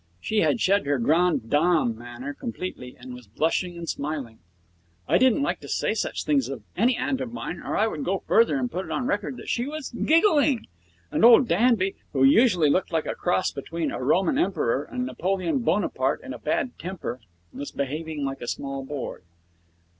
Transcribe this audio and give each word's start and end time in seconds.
She 0.19 0.39
had 0.39 0.59
shed 0.59 0.87
her 0.87 0.97
grande 0.97 1.47
dame 1.47 1.95
manner 1.95 2.33
completely, 2.33 2.97
and 2.99 3.13
was 3.13 3.27
blushing 3.27 3.77
and 3.77 3.87
smiling. 3.87 4.39
I 5.07 5.19
don't 5.19 5.43
like 5.43 5.59
to 5.59 5.67
say 5.67 5.93
such 5.93 6.23
things 6.23 6.49
of 6.49 6.63
any 6.75 6.97
aunt 6.97 7.21
of 7.21 7.31
mine, 7.31 7.59
or 7.59 7.77
I 7.77 7.85
would 7.85 8.03
go 8.03 8.23
further 8.25 8.57
and 8.57 8.71
put 8.71 8.83
it 8.85 8.89
on 8.89 9.05
record 9.05 9.37
that 9.37 9.47
she 9.47 9.67
was 9.67 9.91
giggling. 9.91 10.65
And 11.11 11.23
old 11.23 11.47
Danby, 11.47 11.93
who 12.13 12.23
usually 12.23 12.71
looked 12.71 12.91
like 12.91 13.05
a 13.05 13.13
cross 13.13 13.51
between 13.51 13.91
a 13.91 14.01
Roman 14.03 14.39
emperor 14.39 14.81
and 14.91 15.05
Napoleon 15.05 15.59
Bonaparte 15.59 16.23
in 16.23 16.33
a 16.33 16.39
bad 16.39 16.79
temper, 16.79 17.19
was 17.53 17.69
behaving 17.71 18.25
like 18.25 18.41
a 18.41 18.47
small 18.47 18.83
boy. 18.83 19.19